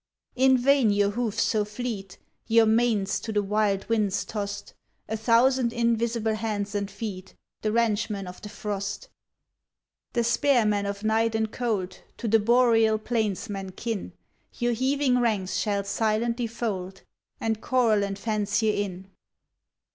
In 0.35 0.57
vain 0.57 0.89
your 0.89 1.11
hoofs 1.11 1.43
so 1.43 1.63
fleet, 1.63 2.17
Your 2.47 2.65
manes 2.65 3.19
to 3.19 3.31
the 3.31 3.43
wild 3.43 3.87
winds 3.87 4.25
tossed, 4.25 4.73
A 5.07 5.15
thousand 5.15 5.71
invisible 5.71 6.33
hands 6.33 6.73
and 6.73 6.89
feet, 6.89 7.35
The 7.61 7.71
ranchmen 7.71 8.25
of 8.25 8.41
the 8.41 8.49
frost, 8.49 9.09
The 10.13 10.23
spearmen 10.23 10.87
of 10.87 11.03
night 11.03 11.35
and 11.35 11.51
cold, 11.51 11.99
To 12.17 12.27
the 12.27 12.39
boreal 12.39 12.97
plainsmen 12.97 13.73
kin, 13.75 14.13
Your 14.53 14.73
heaving 14.73 15.19
ranks 15.19 15.55
shall 15.57 15.83
silently 15.83 16.47
fold, 16.47 17.03
And 17.39 17.61
corral 17.61 18.03
and 18.03 18.17
fence 18.17 18.63
ye 18.63 18.81
in. 18.83 19.07